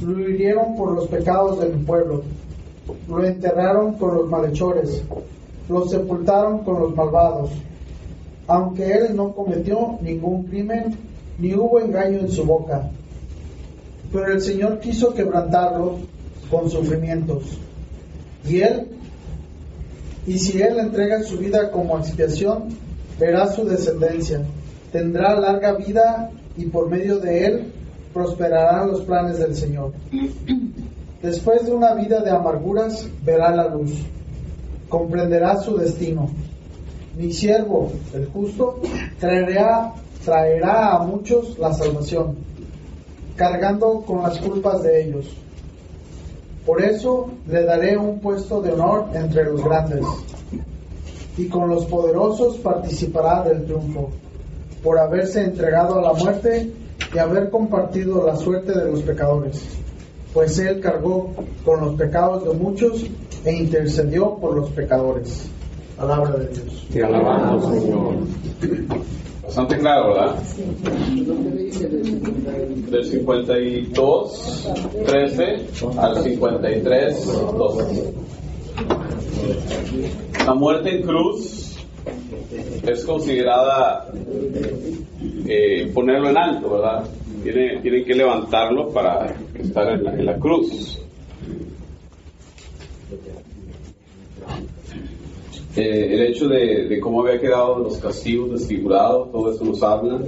[0.00, 2.22] lo hirieron por los pecados del pueblo,
[3.08, 5.02] lo enterraron con los malhechores,
[5.68, 7.50] lo sepultaron con los malvados,
[8.46, 10.96] aunque él no cometió ningún crimen,
[11.38, 12.88] ni hubo engaño en su boca.
[14.12, 15.98] Pero el Señor quiso quebrantarlo
[16.50, 17.58] con sufrimientos.
[18.48, 18.88] Y él,
[20.26, 22.68] y si él entrega su vida como expiación,
[23.18, 24.42] verá su descendencia,
[24.92, 27.72] tendrá larga vida y por medio de él
[28.12, 29.92] prosperarán los planes del Señor.
[31.22, 33.92] Después de una vida de amarguras, verá la luz,
[34.88, 36.30] comprenderá su destino.
[37.16, 38.78] Mi siervo, el justo,
[39.18, 42.36] traerá, traerá a muchos la salvación,
[43.36, 45.26] cargando con las culpas de ellos.
[46.66, 50.04] Por eso le daré un puesto de honor entre los grandes,
[51.38, 54.10] y con los poderosos participará del triunfo,
[54.82, 56.70] por haberse entregado a la muerte
[57.14, 59.62] y haber compartido la suerte de los pecadores,
[60.34, 61.32] pues él cargó
[61.64, 63.06] con los pecados de muchos
[63.42, 65.48] e intercedió por los pecadores.
[65.96, 66.86] Palabra de Dios.
[66.92, 68.16] Te alabamos, Señor.
[69.42, 70.34] Bastante claro, ¿verdad?
[72.90, 74.68] Del 52,
[75.06, 75.66] 13
[75.98, 78.14] al 53, 12.
[80.44, 81.76] La muerte en cruz
[82.82, 84.06] es considerada
[85.46, 87.04] eh, ponerlo en alto, ¿verdad?
[87.42, 91.00] Tiene, tienen que levantarlo para estar en la, en la cruz.
[95.76, 100.20] Eh, el hecho de, de, cómo había quedado los castigos desfigurados, todo eso nos habla.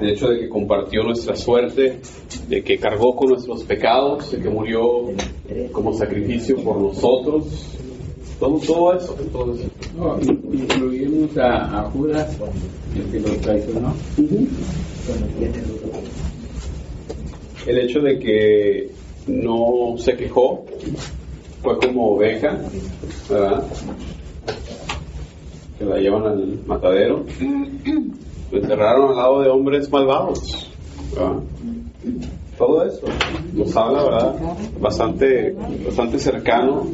[0.00, 2.00] El hecho de que compartió nuestra suerte,
[2.48, 5.10] de que cargó con nuestros pecados, de que murió
[5.72, 7.76] como sacrificio por nosotros.
[8.40, 9.16] Todo, todo eso.
[9.32, 9.64] Todo eso.
[9.96, 12.36] No, incluimos a, a, Judas,
[12.94, 13.94] el que lo traicionó.
[14.18, 14.48] Uh -huh.
[17.66, 18.90] El hecho de que
[19.26, 20.64] no se quejó,
[21.62, 22.58] fue como oveja,
[23.30, 23.64] ¿verdad?
[25.78, 27.24] Que la llevan al matadero,
[28.50, 30.70] lo enterraron al lado de hombres malvados.
[31.14, 31.40] ¿verdad?
[32.56, 33.06] Todo eso
[33.52, 34.34] nos habla, ¿verdad?
[34.80, 36.86] Bastante, bastante cercano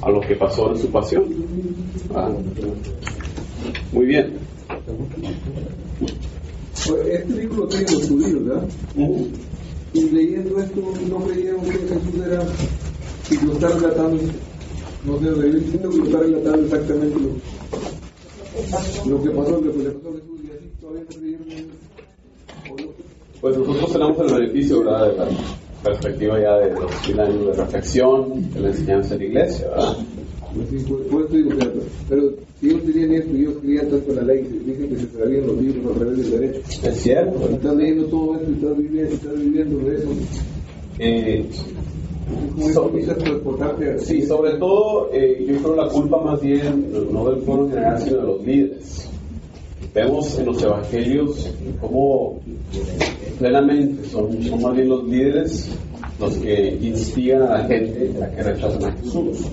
[0.00, 1.24] a lo que pasó en su pasión.
[2.08, 2.30] ¿verdad?
[3.92, 4.34] Muy bien.
[6.86, 8.64] Pues este libro lo tienen los judíos, ¿verdad?
[9.94, 12.42] Y leyendo esto, no creyeron que Jesús era,
[13.30, 14.22] y lo está relatando,
[15.04, 17.61] no sé, yo entiendo que lo está relatando exactamente lo,
[19.08, 21.46] lo que pasó, lo que le pasó a Jesús y así todavía no creyeron
[23.40, 25.10] Pues nosotros tenemos el beneficio, ¿verdad?
[25.10, 25.28] De la
[25.82, 29.96] perspectiva ya de los mil años de reflexión, de la enseñanza de la iglesia, ¿verdad?
[30.70, 31.72] Sí, por, por eso digo, pero,
[32.08, 35.46] pero si ellos tenían esto y ellos creían tanto la ley, dicen que se sabían
[35.46, 36.60] los libros a través del derecho.
[36.82, 37.48] Es cierto.
[37.50, 40.08] Y estás leyendo todo esto y estás viviendo, estás viviendo de eso.
[40.98, 41.46] Eh,
[43.98, 48.00] sí, sobre todo, eh, yo creo la culpa más bien no del pueblo en general,
[48.00, 49.08] sino de los líderes.
[49.94, 52.40] Vemos en los evangelios cómo
[53.38, 54.30] plenamente son,
[54.60, 55.70] más bien los líderes
[56.18, 59.50] los que instigan a la gente a que rechacen a Jesús.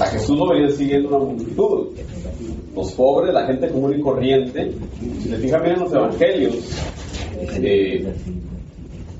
[0.00, 1.88] A Jesús lo venía siguiendo una multitud.
[2.74, 4.72] Los pobres, la gente común y corriente.
[5.20, 6.54] Si le fijan bien en los evangelios,
[7.60, 8.06] eh,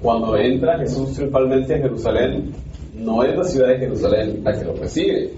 [0.01, 2.53] cuando entra Jesús triunfalmente a Jerusalén,
[2.99, 5.31] no es la ciudad de Jerusalén la que lo recibe,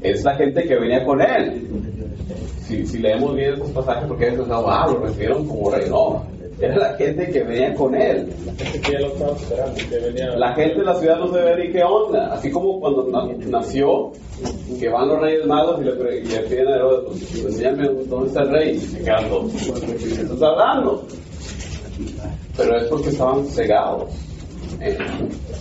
[0.00, 1.68] es la gente que venía con él.
[2.62, 6.24] Si, si leemos bien estos pasajes, porque es ah, lo recibieron como rey, no,
[6.58, 8.32] era la gente que venía con él.
[10.36, 12.32] La gente de la ciudad no se ve ni qué onda.
[12.32, 13.06] Así como cuando
[13.50, 14.12] nació,
[14.80, 18.50] que van los reyes magos y le, piden a Herodes, pues, enséñame dónde está el
[18.50, 18.76] rey.
[18.76, 19.52] Y se quedan dos.
[19.52, 21.06] ¿Qué estás hablando?
[22.56, 24.10] Pero es porque estaban cegados.
[24.80, 24.98] Eh,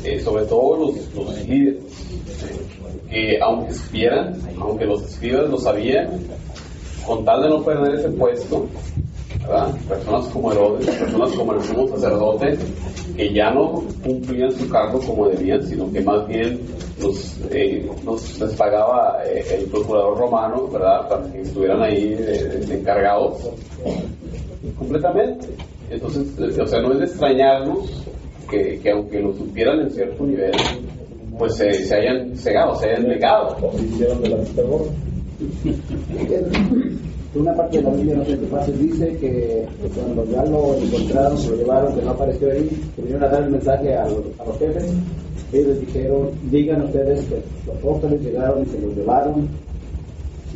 [0.03, 1.83] eh, sobre todo los, los líderes.
[3.09, 6.09] que aunque supieran, aunque los escribas lo sabían,
[7.05, 8.67] con tal de no perder ese puesto,
[9.41, 9.73] ¿verdad?
[9.87, 12.57] Personas como Herodes, personas como el sumo sacerdote,
[13.15, 16.59] que ya no cumplían su cargo como debían, sino que más bien
[17.01, 17.89] los, eh,
[18.39, 21.07] les pagaba eh, el procurador romano, ¿verdad?
[21.07, 23.49] Para que estuvieran ahí de encargados
[24.77, 25.47] completamente.
[25.89, 28.05] Entonces, o sea, no es de extrañarnos
[28.49, 30.51] que, que aunque lo supieran en cierto nivel,
[31.37, 33.57] pues se, se hayan cegado, se hayan negado.
[37.35, 41.37] Una parte de la Biblia, no sé qué fácil, dice que cuando ya lo encontraron,
[41.37, 44.21] se lo llevaron, que no apareció ahí, que vinieron a dar el mensaje a los,
[44.39, 44.93] a los jefes,
[45.51, 47.35] ellos les dijeron, digan ustedes que
[47.67, 49.49] los apóstoles llegaron y se los llevaron.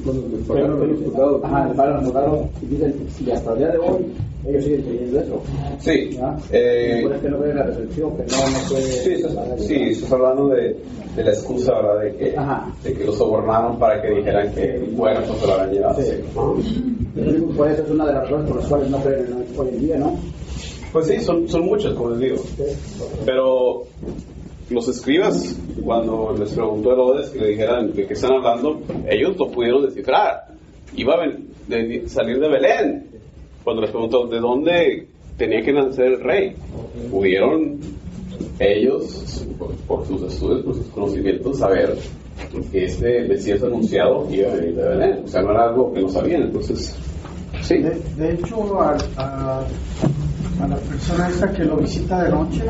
[0.03, 1.43] Cuando les pagaron los soldados.
[1.43, 4.05] Ajá, les pagaron los soldados y dicen, y hasta el día de hoy
[4.47, 5.41] ellos siguen creyendo eso.
[5.79, 6.17] Sí.
[6.51, 8.81] Eh, que no ven la resurrección, que no, no puede...
[8.83, 9.33] Sí, estás,
[9.65, 10.77] sí, estás hablando de,
[11.15, 12.01] de la excusa, ¿verdad?
[12.03, 12.73] De que, Ajá.
[12.83, 16.01] de que los sobornaron para que dijeran que muertos se lo habían llevado.
[16.01, 16.11] Sí.
[17.57, 19.79] Por eso es una de las razones por las cuales no creen en- hoy en
[19.79, 20.17] día, ¿no?
[20.93, 22.35] Pues sí, son, son muchos, como les digo.
[23.25, 23.83] Pero
[24.69, 29.51] los escribas, cuando les preguntó Herodes que le dijeran de qué están hablando, ellos lo
[29.51, 30.45] pudieron descifrar.
[30.95, 33.08] Iba a salir de Belén.
[33.69, 36.55] Cuando les preguntó de dónde tenía que nacer el rey,
[37.11, 37.77] pudieron
[38.57, 41.95] ellos, por, por sus estudios, por sus conocimientos, saber
[42.71, 45.21] que este Mesías anunciado iba a venir de Belén.
[45.23, 46.41] O sea, no era algo que no sabían.
[46.45, 46.97] Entonces,
[47.61, 47.77] sí.
[47.77, 52.63] De, de hecho, a, a, a la persona esta que lo visita de noche,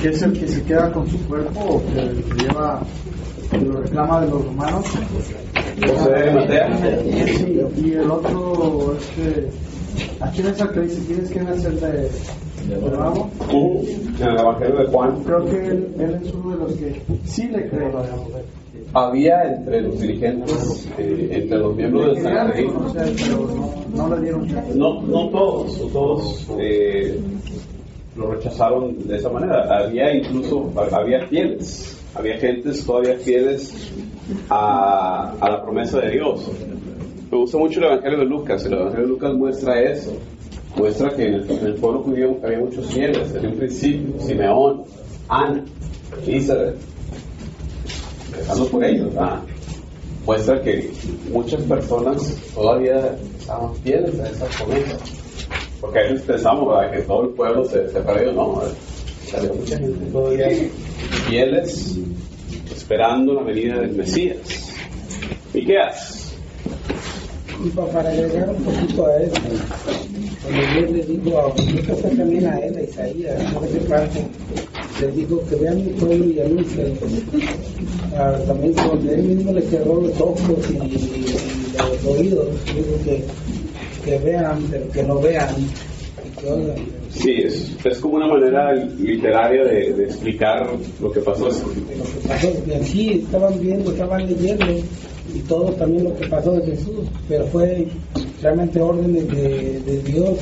[0.00, 2.80] que es el que se queda con su cuerpo o que lleva,
[3.50, 4.86] que lo reclama de los romanos.
[5.86, 6.66] José Mateo.
[7.26, 9.58] Sí, y el otro es
[9.98, 12.10] que, ¿a quién es el que dice tienes que nacer de,
[12.74, 13.30] de nuevo?
[13.40, 13.86] Ujú.
[14.20, 15.22] En el Evangelio de Juan.
[15.24, 17.90] Creo que él, él es uno de los que sí le cree.
[18.94, 25.02] había entre los dirigentes, eh, entre los miembros del Sanedrín, no, no le dieron no,
[25.02, 27.20] no todos, no todos eh,
[28.16, 29.64] lo rechazaron de esa manera.
[29.84, 33.92] Había incluso, había fieles, había gentes todavía fieles
[34.50, 36.50] a, a la promesa de Dios.
[37.30, 40.12] Me gusta mucho el Evangelio de Lucas, el Evangelio de Lucas muestra eso,
[40.76, 44.84] muestra que en el, en pueblo judío había muchos fieles, desde un principio, Simeón,
[45.28, 45.64] Ana,
[46.26, 46.76] Elizabeth,
[48.30, 49.42] empezando por ellos, ¿verdad?
[50.28, 50.90] muestra que
[51.32, 54.98] muchas personas todavía estaban fieles a esa promesa.
[55.80, 56.92] Porque a veces pensamos ¿verdad?
[56.92, 58.60] que todo el pueblo se, se perdió, no.
[59.34, 60.48] Había mucha gente todavía
[61.26, 61.98] fieles
[62.70, 64.38] esperando la venida del Mesías.
[65.54, 66.17] Miqueas.
[67.64, 69.34] Y pa- para agregar un poquito a eso,
[70.42, 73.80] cuando Dios le dijo a, yo que también a él, a Isaías, no sé qué
[73.80, 74.20] parte,
[75.00, 76.98] le dijo que vean mi pueblo y anuncien.
[78.16, 83.24] Ah, también donde él mismo le cerró los ojos y, y los oídos, dijo que,
[84.04, 86.76] que vean, pero que no vean, y que oigan.
[87.10, 90.68] Sí, es, es como una manera literaria de, de explicar
[91.00, 91.48] lo que pasó.
[91.48, 94.64] lo que pasó, que sí estaban viendo, estaban leyendo
[95.48, 97.88] todo también lo que pasó de Jesús, pero fue
[98.42, 100.38] realmente órdenes de, de Dios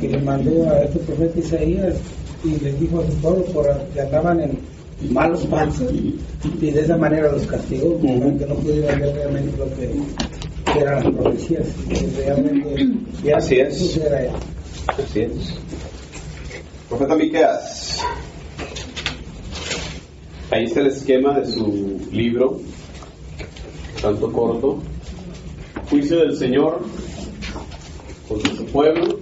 [0.00, 1.96] que le mandó a este profeta Isaías
[2.44, 4.58] y les dijo a su pueblo por que andaban en
[5.10, 9.66] malos pasos y de esa manera los castigó para que no pudieran ver realmente lo
[9.74, 11.66] que, que eran las profecías,
[12.16, 12.88] realmente
[13.22, 13.96] ya Así es.
[13.96, 14.30] Era.
[14.86, 15.32] Así es.
[16.88, 18.00] Profeta Miqueas.
[20.50, 22.60] Ahí está el esquema de su libro,
[24.04, 24.78] tanto corto.
[25.88, 26.80] Juicio del Señor
[28.28, 29.18] contra su pueblo,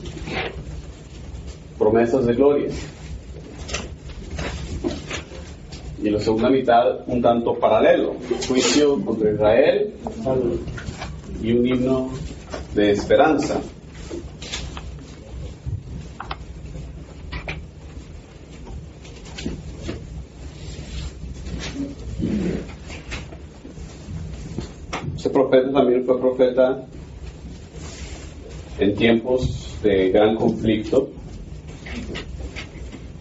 [1.78, 2.68] promesas de gloria.
[6.02, 8.16] Y en la segunda mitad, un tanto paralelo,
[8.48, 9.94] juicio contra Israel
[11.40, 12.10] y un himno
[12.74, 13.60] de esperanza.
[25.22, 26.86] Este profeta también fue profeta
[28.78, 31.10] en tiempos de gran conflicto,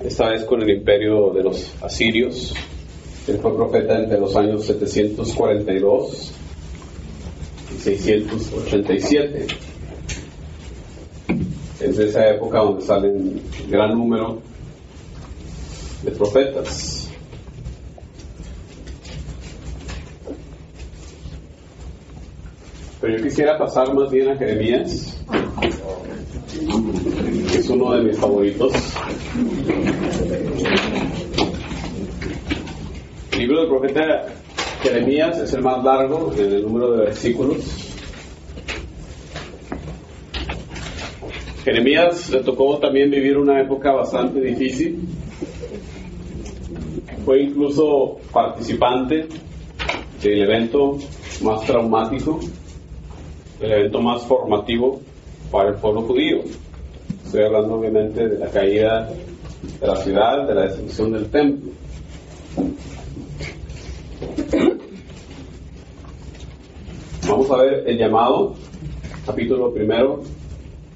[0.02, 2.54] esta vez con el imperio de los asirios.
[3.28, 6.32] Él fue profeta entre los años 742
[7.76, 9.48] y 687.
[11.82, 14.40] Es de esa época donde salen gran número
[16.04, 17.01] de profetas.
[23.02, 25.20] Pero yo quisiera pasar más bien a Jeremías,
[27.52, 28.74] que es uno de mis favoritos.
[33.32, 34.28] El libro del profeta
[34.84, 37.58] Jeremías es el más largo en el número de versículos.
[41.64, 45.00] Jeremías le tocó también vivir una época bastante difícil.
[47.26, 49.28] Fue incluso participante
[50.22, 51.00] del evento
[51.42, 52.40] más traumático
[53.62, 55.00] el evento más formativo
[55.52, 56.40] para el pueblo judío.
[57.26, 59.10] Estoy hablando obviamente de la caída
[59.80, 61.72] de la ciudad, de la destrucción del templo.
[67.28, 68.56] Vamos a ver el llamado,
[69.26, 70.24] capítulo primero,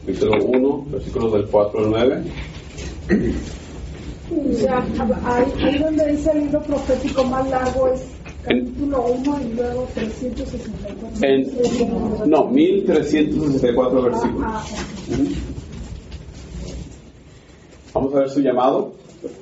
[0.01, 2.23] capítulo 1, versículos del 4 al 9.
[4.31, 4.83] O sea,
[5.25, 8.14] ahí, ahí donde dice el libro profético más largo es
[8.45, 11.07] capítulo 1 y luego 364.
[11.21, 14.47] En, no, 1364 versículos.
[14.47, 14.63] Ah,
[15.09, 15.25] Ujú.
[17.93, 18.93] Vamos a ver su llamado,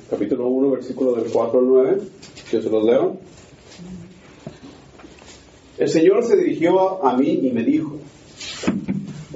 [0.10, 2.02] capítulo 1, versículo del 4 al 9.
[2.52, 3.18] Yo se los leo.
[5.78, 7.98] El Señor se dirigió a mí y me dijo,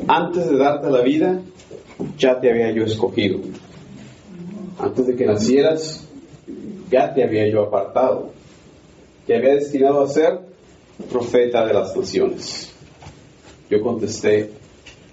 [0.08, 1.42] antes de darte la vida,
[2.18, 3.40] ya te había yo escogido.
[4.78, 6.08] Antes de que nacieras,
[6.92, 8.37] ya te había yo apartado.
[9.28, 10.40] Te había destinado a ser
[11.12, 12.74] profeta de las naciones.
[13.70, 14.52] Yo contesté,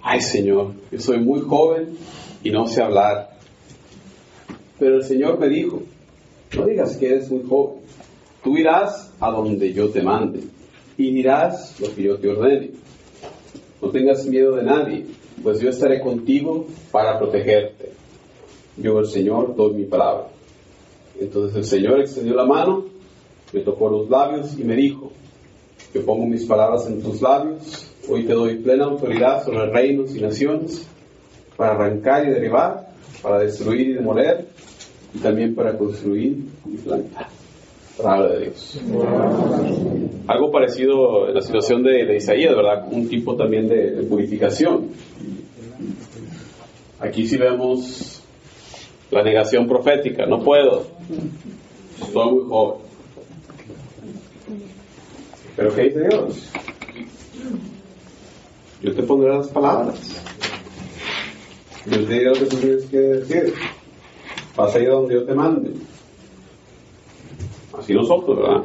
[0.01, 1.97] ay Señor, yo soy muy joven
[2.41, 3.37] y no sé hablar.
[4.79, 5.83] Pero el Señor me dijo,
[6.55, 7.81] no digas que eres muy joven.
[8.41, 10.43] Tú irás a donde yo te mande
[10.97, 12.71] y dirás lo que yo te ordene.
[13.81, 15.05] No tengas miedo de nadie,
[15.43, 17.91] pues yo estaré contigo para protegerte.
[18.77, 20.27] Yo, el Señor, doy mi palabra.
[21.19, 22.94] Entonces el Señor extendió la mano,
[23.55, 25.13] me tocó los labios y me dijo,
[25.93, 30.19] yo pongo mis palabras en tus labios, hoy te doy plena autoridad sobre reinos y
[30.19, 30.85] naciones,
[31.55, 32.89] para arrancar y derribar,
[33.21, 34.45] para destruir y demoler,
[35.13, 37.27] y también para construir y plantar.
[37.97, 38.77] Palabra de Dios.
[40.27, 42.89] Algo parecido en la situación de, Isaías, ¿verdad?
[42.91, 44.89] Un tipo también de, purificación.
[46.99, 48.21] Aquí sí vemos
[49.11, 50.25] la negación profética.
[50.25, 50.87] No puedo.
[52.01, 52.84] Estoy muy joven.
[55.55, 56.51] Pero ¿qué dice Dios?
[58.81, 59.99] Yo te pondré las palabras.
[61.85, 63.53] Yo te diré lo que tú tienes que decir.
[64.55, 65.71] Vas a ir a donde yo te mande.
[67.77, 68.63] Así nosotros, ¿verdad?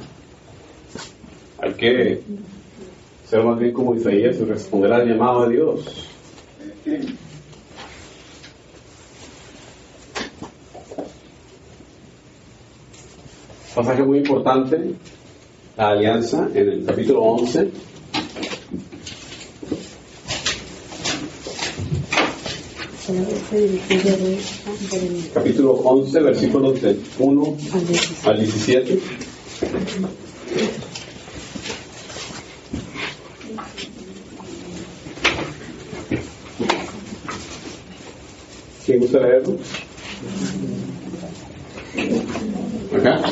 [1.58, 2.22] Hay que
[3.26, 6.08] ser más bien como Isaías y responder al llamado de Dios.
[13.74, 14.94] Pasaje muy importante,
[15.88, 17.70] alianza en el capítulo 11.
[25.34, 27.56] Capítulo 11, versículos del 1
[28.24, 29.00] al 17.
[38.84, 39.56] ¿Quién gusta leerlo?
[42.96, 43.22] Acá.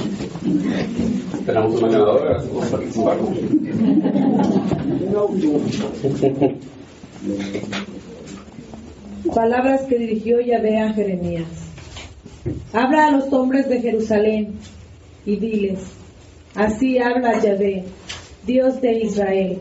[1.45, 1.99] Tenemos una.
[9.35, 11.49] Palabras que dirigió Yahvé a Jeremías.
[12.73, 14.55] Habla a los hombres de Jerusalén
[15.27, 15.81] y diles,
[16.55, 17.85] así habla Yahvé,
[18.47, 19.59] Dios de Israel.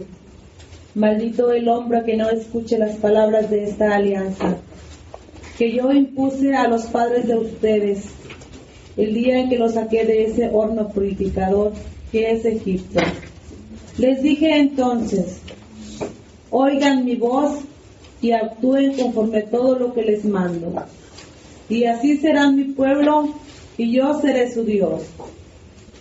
[0.95, 4.57] Maldito el hombre que no escuche las palabras de esta alianza,
[5.57, 8.05] que yo impuse a los padres de ustedes
[8.98, 11.74] el día en que los saqué de ese horno purificador
[12.12, 13.00] que es Egipto.
[13.98, 15.39] Les dije entonces,
[16.50, 17.60] oigan mi voz
[18.22, 20.74] y actúen conforme todo lo que les mando.
[21.70, 23.34] Y así serán mi pueblo
[23.78, 25.04] y yo seré su Dios.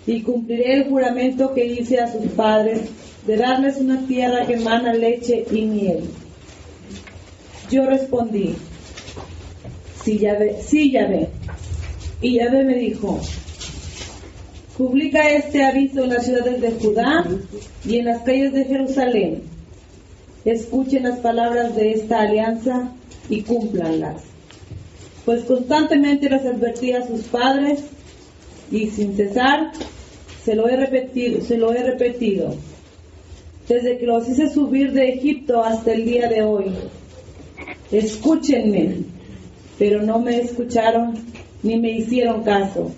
[0.07, 2.83] Y cumpliré el juramento que hice a sus padres
[3.27, 6.05] de darles una tierra que emana leche y miel.
[7.71, 8.55] Yo respondí,
[10.05, 10.21] sí,
[10.65, 11.29] sí, ya ve.
[12.21, 13.21] Y Yahvé me dijo,
[14.77, 17.27] publica este aviso en las ciudades de Judá
[17.85, 19.43] y en las calles de Jerusalén.
[20.45, 22.93] Escuchen las palabras de esta alianza
[23.29, 24.23] y cúmplanlas.
[25.25, 27.81] Pues constantemente las advertí a sus padres
[28.71, 29.73] y sin cesar
[30.43, 32.55] se lo he repetido, se lo he repetido.
[33.69, 36.67] Desde que los hice subir de Egipto hasta el día de hoy.
[37.91, 38.99] Escúchenme,
[39.79, 41.15] pero no me escucharon
[41.63, 42.93] ni me hicieron caso,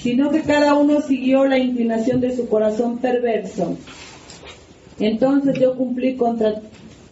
[0.00, 3.76] sino que cada uno siguió la inclinación de su corazón perverso.
[4.98, 6.60] Entonces yo cumplí contra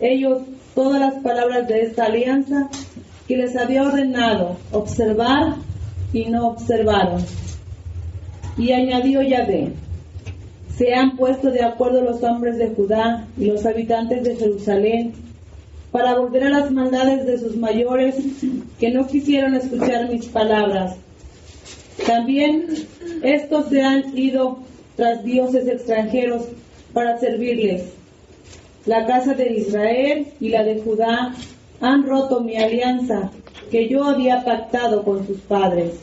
[0.01, 0.43] ellos
[0.74, 2.68] todas las palabras de esta alianza
[3.27, 5.57] que les había ordenado observar
[6.12, 7.24] y no observaron.
[8.59, 9.72] Y añadió Yahvé,
[10.77, 15.12] se han puesto de acuerdo los hombres de Judá y los habitantes de Jerusalén
[15.91, 18.16] para volver a las maldades de sus mayores
[18.78, 20.97] que no quisieron escuchar mis palabras.
[22.07, 22.66] También
[23.22, 24.59] estos se han ido
[24.97, 26.43] tras dioses extranjeros
[26.93, 27.84] para servirles.
[28.84, 31.34] La casa de Israel y la de Judá
[31.80, 33.30] han roto mi alianza
[33.70, 35.95] que yo había pactado con sus padres.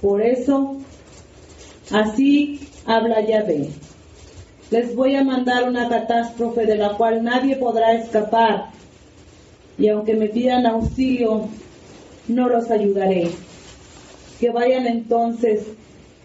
[0.00, 0.76] Por eso,
[1.90, 3.70] así habla Yahvé.
[4.72, 8.70] Les voy a mandar una catástrofe de la cual nadie podrá escapar.
[9.76, 11.48] Y aunque me pidan auxilio,
[12.26, 13.28] no los ayudaré.
[14.40, 15.66] Que vayan entonces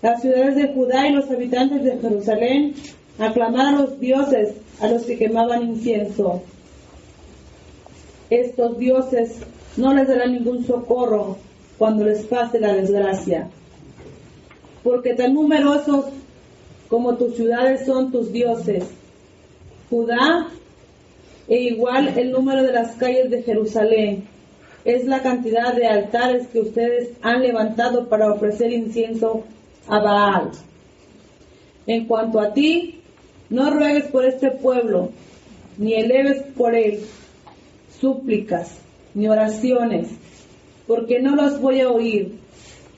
[0.02, 2.74] las ciudades de Judá y los habitantes de Jerusalén
[3.20, 6.42] a clamar a los dioses a los que quemaban incienso.
[8.30, 9.40] Estos dioses
[9.76, 11.38] no les darán ningún socorro
[11.78, 13.50] cuando les pase la desgracia,
[14.84, 16.06] porque tan numerosos
[16.90, 18.86] como tus ciudades son tus dioses.
[19.90, 20.48] Judá
[21.48, 24.26] e igual el número de las calles de Jerusalén
[24.84, 29.44] es la cantidad de altares que ustedes han levantado para ofrecer incienso
[29.88, 30.52] a Baal.
[31.86, 33.02] En cuanto a ti,
[33.50, 35.12] no ruegues por este pueblo,
[35.78, 37.02] ni eleves por él
[38.00, 38.78] súplicas,
[39.14, 40.10] ni oraciones,
[40.86, 42.40] porque no los voy a oír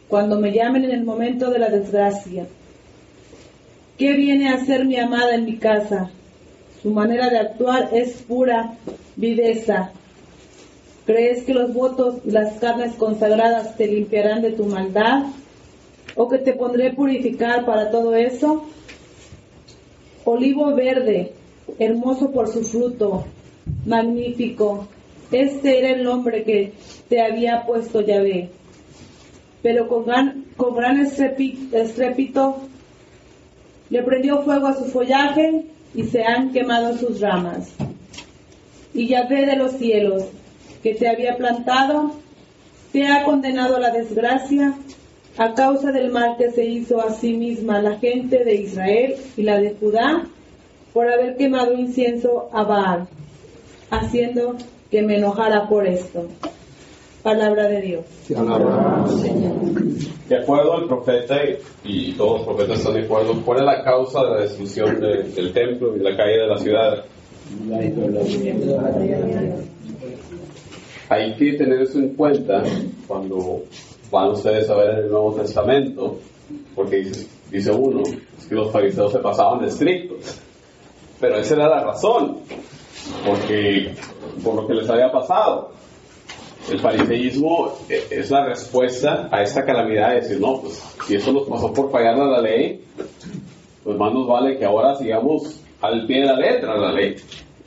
[0.08, 2.48] cuando me llamen en el momento de la desgracia.
[4.00, 6.10] ¿Qué viene a hacer mi amada en mi casa?
[6.82, 8.78] Su manera de actuar es pura
[9.18, 9.92] viveza.
[11.06, 15.24] ¿Crees que los votos y las carnes consagradas te limpiarán de tu maldad?
[16.16, 18.70] ¿O que te pondré purificar para todo eso?
[20.24, 21.34] Olivo verde,
[21.78, 23.26] hermoso por su fruto,
[23.86, 24.88] magnífico.
[25.30, 26.72] Este era el nombre que
[27.10, 28.50] te había puesto Yahvé.
[29.62, 31.02] Pero con gran, con gran
[33.90, 37.70] le prendió fuego a su follaje y se han quemado sus ramas.
[38.94, 40.26] Y Yahvé de los cielos,
[40.84, 42.14] que te había plantado,
[42.92, 44.74] te ha condenado a la desgracia
[45.38, 49.44] a causa del mal que se hizo a sí misma la gente de Israel y
[49.44, 50.26] la de Judá
[50.94, 53.08] por haber quemado incienso a Baal,
[53.90, 54.56] haciendo
[54.90, 56.28] que me enojara por esto.
[57.24, 58.06] Palabra de Dios.
[60.28, 61.36] De acuerdo al profeta,
[61.84, 65.54] y, todos los profetas están de acuerdo, ¿cuál es la causa de la destrucción del
[65.54, 67.06] templo y la caída de la ciudad?
[71.10, 72.64] Hay que tener eso en cuenta
[73.08, 73.64] cuando
[74.12, 76.20] van ustedes a ver el Nuevo Testamento,
[76.76, 78.04] porque dice, dice uno,
[78.38, 80.40] es que los fariseos se pasaban de estrictos.
[81.20, 82.38] Pero esa era la razón,
[83.26, 83.94] porque
[84.44, 85.79] por lo que les había pasado.
[86.72, 91.32] El fariseísmo e, es la respuesta a esta calamidad de decir, no, pues si eso
[91.32, 92.82] nos pasó por fallar a la ley,
[93.84, 97.16] pues más nos vale que ahora sigamos al pie de la letra la ley.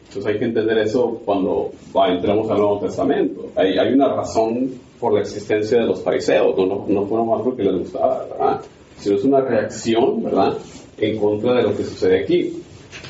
[0.09, 1.71] Entonces hay que entender eso cuando
[2.09, 3.51] entremos al Nuevo Testamento.
[3.57, 7.57] Hay, hay una razón por la existencia de los fariseos, no, no, no fue algo
[7.57, 8.61] que les gustaba, ¿verdad?
[8.99, 10.57] Sino es una reacción, ¿verdad?,
[10.99, 12.63] en contra de lo que sucede aquí.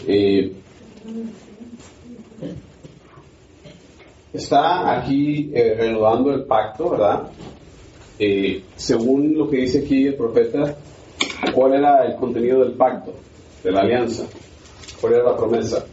[0.07, 0.53] Eh,
[4.33, 7.23] está aquí eh, reanudando el pacto, ¿verdad?
[8.19, 10.77] Eh, según lo que dice aquí el profeta,
[11.55, 13.13] ¿cuál era el contenido del pacto,
[13.63, 14.25] de la alianza?
[15.01, 15.85] ¿Cuál era la promesa?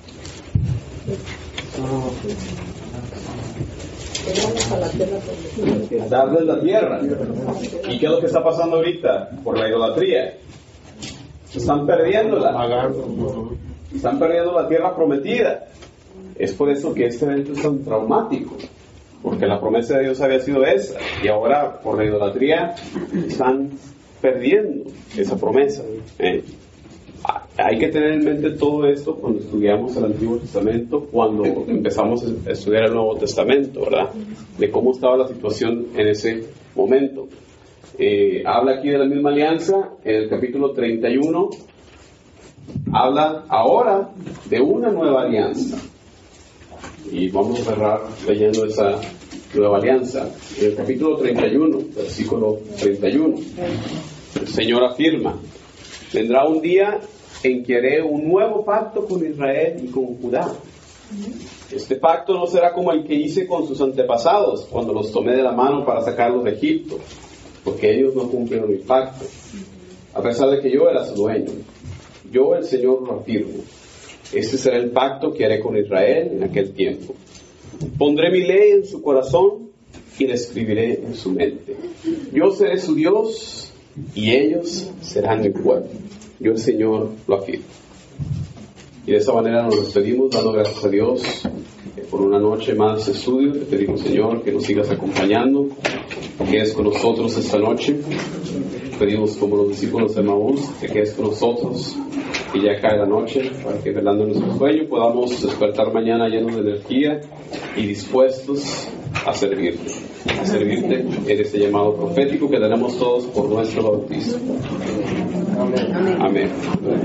[6.10, 7.00] Darles la tierra.
[7.90, 9.30] ¿Y qué es lo que está pasando ahorita?
[9.44, 10.38] Por la idolatría.
[11.54, 12.90] Están perdiéndola.
[13.94, 15.66] Están perdiendo la tierra prometida.
[16.40, 18.56] Es por eso que este evento es tan traumático.
[19.22, 20.98] Porque la promesa de Dios había sido esa.
[21.22, 22.74] Y ahora, por la idolatría,
[23.28, 23.70] están
[24.22, 25.84] perdiendo esa promesa.
[26.18, 26.44] ¿eh?
[27.58, 32.52] hay que tener en mente todo esto cuando estudiamos el Antiguo Testamento, cuando empezamos a
[32.52, 34.10] estudiar el Nuevo Testamento, ¿verdad?
[34.58, 37.28] De cómo estaba la situación en ese momento.
[37.98, 41.50] Eh, habla aquí de la misma alianza, en el capítulo 31,
[42.94, 44.10] habla ahora
[44.50, 45.78] de una nueva alianza.
[47.12, 49.00] Y vamos a cerrar leyendo esa
[49.54, 50.30] nueva alianza.
[50.58, 53.36] En el capítulo 31, versículo 31,
[54.42, 55.40] el Señor afirma,
[56.14, 57.00] vendrá un día
[57.44, 60.54] en que haré un nuevo pacto con Israel y con Judá.
[61.72, 65.44] Este pacto no será como el que hice con sus antepasados cuando los tomé de
[65.44, 67.00] la mano para sacarlos de Egipto,
[67.64, 69.26] porque ellos no cumplieron mi pacto,
[70.14, 71.52] a pesar de que yo era su dueño.
[72.32, 73.64] Yo, el Señor, lo afirmo.
[74.34, 77.16] Este será el pacto que haré con Israel en aquel tiempo.
[77.98, 79.70] Pondré mi ley en su corazón
[80.20, 81.76] y la escribiré en su mente.
[82.32, 83.72] Yo seré su Dios
[84.14, 85.88] y ellos serán mi pueblo.
[86.40, 87.66] Yo el Señor lo afirmo.
[89.08, 91.22] Y de esa manera nos despedimos dando gracias a Dios
[92.12, 93.54] por una noche más de estudio.
[93.54, 95.70] Te pedimos, Señor, que nos sigas acompañando,
[96.38, 97.96] que quedes con nosotros esta noche.
[99.00, 101.96] Pedimos, como los discípulos de Maús, que quedes con nosotros
[102.54, 106.62] y ya cae la noche para que velando nuestro sueño podamos despertar mañana llenos de
[106.62, 107.22] energía
[107.76, 108.88] y dispuestos
[109.26, 109.92] a servirte,
[110.40, 114.56] a servirte en este llamado profético que tenemos todos por nuestro bautismo.
[115.60, 116.22] Amén.
[116.22, 116.50] Amén.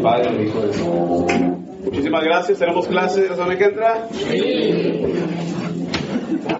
[0.02, 2.58] Padre, Hijo y Muchísimas gracias.
[2.58, 4.08] ¿Tenemos clase la semana que entra?